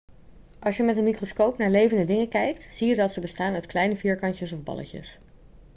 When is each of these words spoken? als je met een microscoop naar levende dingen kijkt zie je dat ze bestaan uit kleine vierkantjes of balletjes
als 0.59 0.77
je 0.77 0.83
met 0.83 0.97
een 0.97 1.03
microscoop 1.03 1.57
naar 1.57 1.69
levende 1.69 2.05
dingen 2.05 2.29
kijkt 2.29 2.67
zie 2.75 2.87
je 2.87 2.95
dat 2.95 3.11
ze 3.11 3.19
bestaan 3.19 3.53
uit 3.53 3.65
kleine 3.65 3.95
vierkantjes 3.95 4.51
of 4.51 4.63
balletjes 4.63 5.19